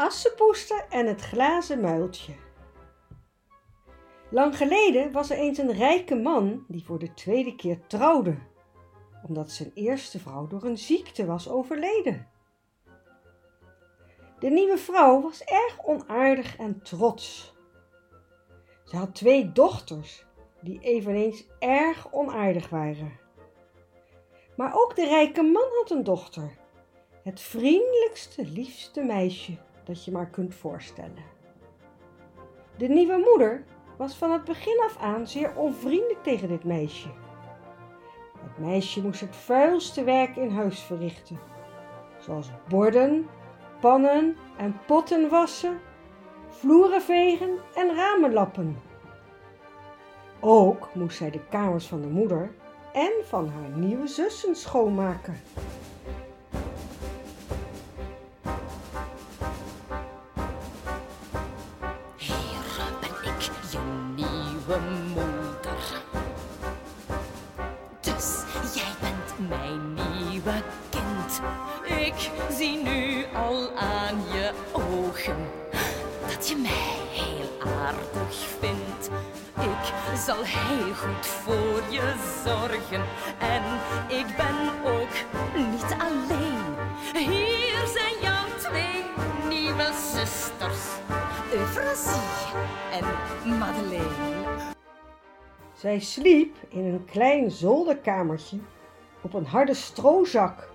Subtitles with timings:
[0.00, 2.32] Assepoester en het glazen muiltje.
[4.30, 8.38] Lang geleden was er eens een rijke man die voor de tweede keer trouwde,
[9.26, 12.28] omdat zijn eerste vrouw door een ziekte was overleden.
[14.40, 17.54] De nieuwe vrouw was erg onaardig en trots.
[18.84, 20.26] Ze had twee dochters
[20.60, 23.18] die eveneens erg onaardig waren.
[24.56, 26.58] Maar ook de rijke man had een dochter,
[27.22, 31.24] het vriendelijkste, liefste meisje dat je maar kunt voorstellen.
[32.76, 33.64] De nieuwe moeder
[33.98, 37.08] was van het begin af aan zeer onvriendelijk tegen dit meisje.
[38.42, 41.38] Het meisje moest het vuilste werk in huis verrichten,
[42.18, 43.28] zoals borden,
[43.80, 45.80] pannen en potten wassen,
[46.48, 48.78] vloeren vegen en ramen lappen.
[50.40, 52.50] Ook moest zij de kamers van de moeder
[52.92, 55.40] en van haar nieuwe zussen schoonmaken.
[62.16, 62.62] Hier
[63.00, 63.78] ben ik, je
[64.16, 66.02] nieuwe moeder.
[68.00, 68.44] Dus
[68.74, 71.40] jij bent mijn nieuwe kind.
[72.06, 72.99] Ik zie nu
[80.20, 83.04] zal heel goed voor je zorgen
[83.38, 83.62] en
[84.08, 85.14] ik ben ook
[85.56, 86.74] niet alleen.
[87.12, 89.02] Hier zijn jouw twee
[89.48, 90.84] nieuwe zusters,
[91.52, 92.58] Euphrasie
[92.92, 94.74] en Madeleine.
[95.74, 98.58] Zij sliep in een klein zolderkamertje
[99.20, 100.68] op een harde stroozak,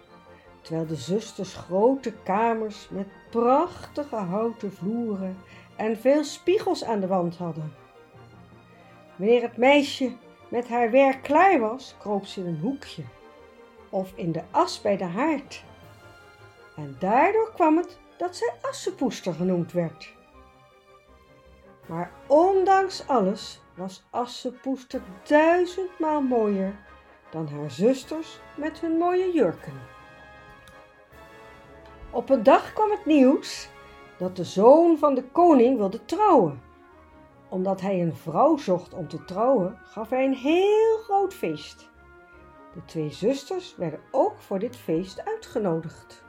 [0.62, 5.38] terwijl de zusters grote kamers met prachtige houten vloeren
[5.76, 7.85] en veel spiegels aan de wand hadden.
[9.16, 10.12] Wanneer het meisje
[10.50, 13.04] met haar werk klaar was, kroop ze in een hoekje
[13.90, 15.64] of in de as bij de haard.
[16.76, 20.14] En daardoor kwam het dat zij assenpoester genoemd werd.
[21.86, 26.76] Maar ondanks alles was Assepoester duizendmaal mooier
[27.30, 29.74] dan haar zusters met hun mooie jurken.
[32.10, 33.70] Op een dag kwam het nieuws
[34.18, 36.65] dat de zoon van de koning wilde trouwen.
[37.56, 41.90] Omdat hij een vrouw zocht om te trouwen, gaf hij een heel groot feest.
[42.74, 46.24] De twee zusters werden ook voor dit feest uitgenodigd.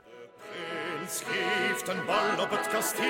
[0.48, 3.06] prins geeft een bal op het kasteel.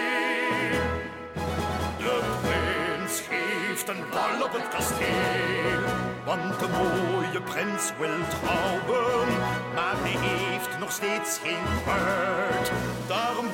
[1.98, 5.80] De prins geeft een bal op het kasteel.
[6.24, 9.28] Want de mooie prins wil trouwen,
[9.74, 12.72] maar hij heeft nog steeds geen bruid.
[13.06, 13.46] Daarom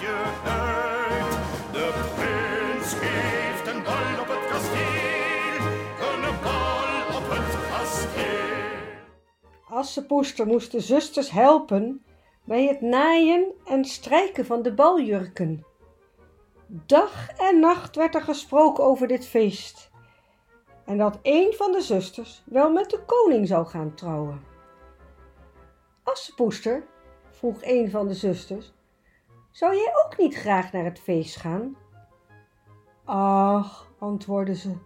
[0.00, 1.32] eentje uit.
[1.72, 5.66] De prins geeft een bal op het kasteel,
[6.00, 8.88] een bal op het kasteel.
[9.68, 12.04] Assepoester moest de zusters helpen
[12.44, 15.64] bij het naaien en strijken van de baljurken.
[16.66, 19.90] Dag en nacht werd er gesproken over dit feest
[20.84, 24.42] en dat een van de zusters wel met de koning zou gaan trouwen.
[26.02, 26.86] Assepoester,
[27.30, 28.72] vroeg een van de zusters,
[29.50, 31.76] zou jij ook niet graag naar het feest gaan?
[33.04, 34.76] Ach, antwoordde ze,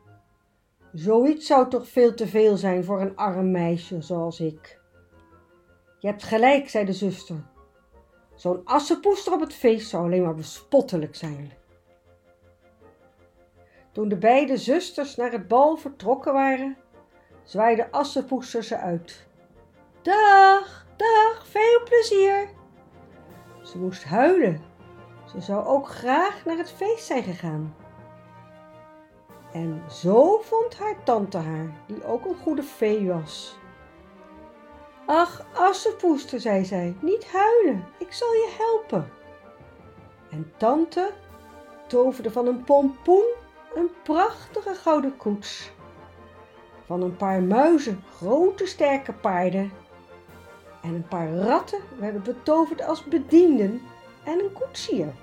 [0.92, 4.80] zoiets zou toch veel te veel zijn voor een arm meisje zoals ik.
[5.98, 7.52] Je hebt gelijk, zei de zuster.
[8.34, 11.52] Zo'n assenpoester op het feest zou alleen maar bespottelijk zijn.
[13.92, 16.76] Toen de beide zusters naar het bal vertrokken waren,
[17.42, 19.26] zwaaide assenpoester ze uit.
[20.02, 22.48] Dag, dag, veel plezier.
[23.64, 24.62] Ze moest huilen.
[25.24, 27.76] Ze zou ook graag naar het feest zijn gegaan.
[29.52, 33.58] En zo vond haar tante haar, die ook een goede fee was.
[35.06, 39.10] Ach, assenpoester, zei zij, niet huilen, ik zal je helpen.
[40.30, 41.10] En tante
[41.86, 43.24] toverde van een pompoen
[43.74, 45.70] een prachtige gouden koets.
[46.86, 49.72] Van een paar muizen grote sterke paarden.
[50.84, 53.82] En een paar ratten werden betoverd als bedienden
[54.24, 55.14] en een koetsier.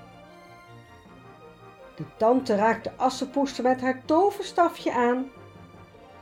[1.96, 5.26] De tante raakte assenpoester met haar toverstafje aan.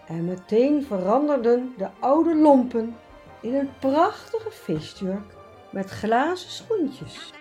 [0.08, 2.96] En meteen veranderden de oude lompen
[3.42, 5.36] in een prachtige feestjurk
[5.70, 7.34] met glazen schoentjes.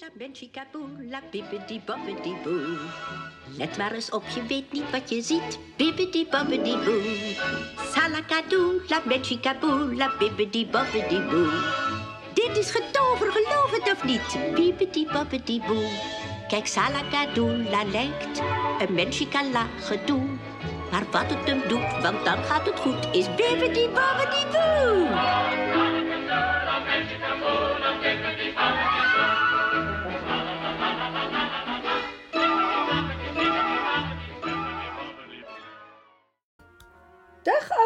[0.00, 2.78] La benchikaboo, la bibbidi bobbidi boo.
[3.58, 5.58] Let maar eens op, je weet niet wat je ziet.
[5.76, 7.02] Bibbidi bobbidi boo.
[7.92, 11.50] Salakadoo, la benchikaboo, la bibbidi bobbidi boo.
[12.34, 14.54] Dit is getover, geloof het of niet.
[14.54, 15.88] Biebedi bobbedi boe.
[16.48, 18.42] Kijk, Salagadoula lijkt
[18.78, 20.26] een Menchikala gedoe.
[20.90, 25.69] Maar wat het hem doet, want dan gaat het goed, is bibbidi bobbidi boe.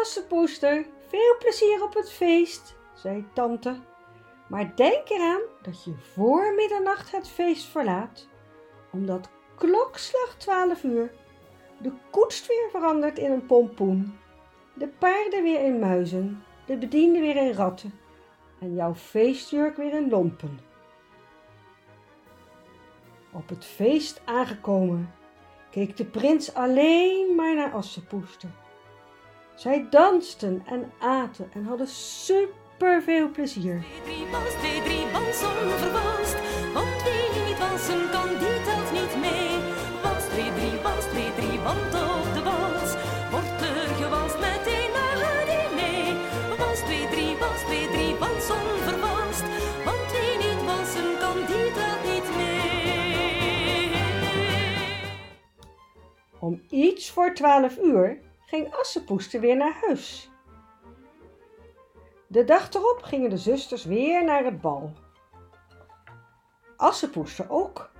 [0.05, 3.75] Dag Assepoester, veel plezier op het feest, zei tante.
[4.47, 8.27] Maar denk eraan dat je voor middernacht het feest verlaat,
[8.91, 11.11] omdat klokslag twaalf uur
[11.77, 14.17] de koets weer verandert in een pompoen,
[14.73, 17.99] de paarden weer in muizen, de bedienden weer in ratten
[18.59, 20.59] en jouw feestjurk weer in lompen.
[23.33, 25.13] Op het feest aangekomen
[25.71, 28.49] keek de prins alleen maar naar Assepoester.
[29.65, 33.83] Zij dansten en aten en hadden super veel plezier.
[34.03, 36.37] Twee, drie, wals, onvervalst.
[36.73, 39.49] Want wie niet walsen kan, die telt niet mee.
[40.03, 41.91] Wals, twee, drie, wals, twee, drie, op
[42.35, 42.91] de wals
[43.31, 46.57] wordt er gewalst meteen na het diner.
[46.57, 49.45] Wals, twee, drie, wals, twee, drie, wals, onvervalst.
[49.85, 53.91] Want wie niet walsen kan, die telt niet mee.
[56.39, 60.31] Om iets voor twaalf uur ging Assepoester weer naar huis.
[62.27, 64.91] De dag erop gingen de zusters weer naar het bal.
[66.77, 67.91] Assepoester ook,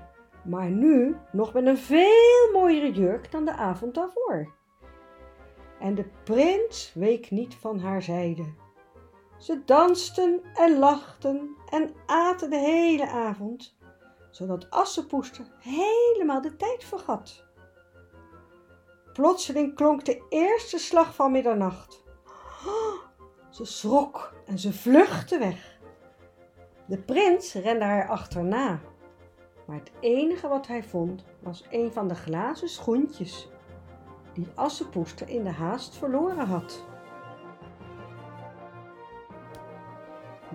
[0.43, 4.53] maar nu nog met een veel mooiere jurk dan de avond daarvoor.
[5.79, 8.45] En de prins week niet van haar zijde.
[9.37, 13.77] Ze dansten en lachten en aten de hele avond,
[14.31, 17.44] zodat Assepoester helemaal de tijd vergat.
[19.15, 22.03] Plotseling klonk de eerste slag van middernacht.
[23.49, 25.79] Ze schrok en ze vluchtte weg.
[26.85, 28.79] De prins rende haar achterna,
[29.67, 33.49] maar het enige wat hij vond was een van de glazen schoentjes
[34.33, 36.85] die Assepoester in de haast verloren had.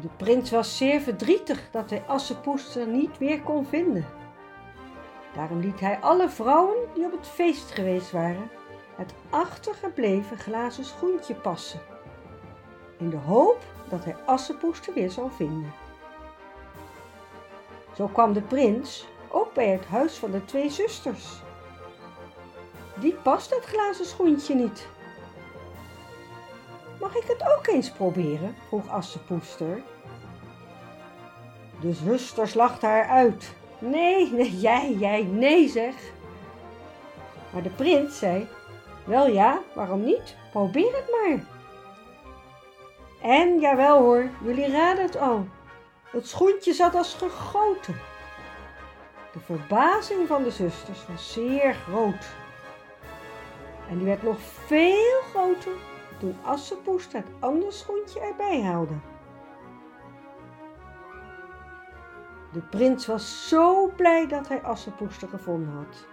[0.01, 4.20] De prins was zeer verdrietig dat hij Assepoester niet weer kon vinden.
[5.35, 8.51] Daarom liet hij alle vrouwen die op het feest geweest waren
[9.01, 11.81] het achtergebleven glazen schoentje passen,
[12.99, 15.73] in de hoop dat hij Assepoester weer zou vinden.
[17.97, 21.43] Zo kwam de prins ook bij het huis van de twee zusters.
[22.95, 24.89] Die past het glazen schoentje niet.
[27.01, 28.57] Mag ik het ook eens proberen?
[28.67, 29.83] vroeg Assepoester.
[31.81, 33.55] De zusters lachten haar uit.
[33.81, 35.95] Nee, nee, jij, jij, nee zeg.
[37.53, 38.49] Maar de prins zei,
[39.05, 40.37] wel ja, waarom niet?
[40.51, 41.45] Probeer het maar.
[43.23, 45.47] En jawel hoor, jullie raden het al.
[46.11, 48.01] Het schoentje zat als gegoten.
[49.33, 52.27] De verbazing van de zusters was zeer groot.
[53.89, 55.73] En die werd nog veel groter
[56.19, 58.95] toen Assepoest het andere schoentje erbij haalde.
[62.53, 66.07] De prins was zo blij dat hij Assepoester gevonden had.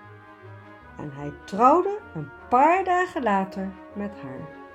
[0.98, 4.67] En hij trouwde een paar dagen later met haar.